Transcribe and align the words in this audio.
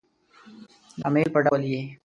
د 0.99 1.01
امیل 1.09 1.27
په 1.33 1.39
ډول 1.45 1.61
يې 1.71 1.81